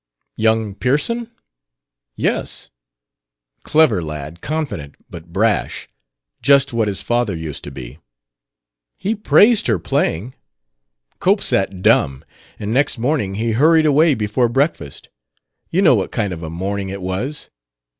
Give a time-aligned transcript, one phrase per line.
[0.35, 1.29] "Young Pearson?"
[2.15, 2.71] "Yes."
[3.63, 4.41] "Clever lad.
[4.41, 4.95] Confident.
[5.11, 5.87] But brash.
[6.41, 7.99] Just what his father used to be."
[8.97, 10.33] "He praised her playing.
[11.19, 12.25] Cope sat dumb.
[12.57, 15.09] And next morning he hurried away before breakfast.
[15.69, 17.51] You know what kind of a morning it was.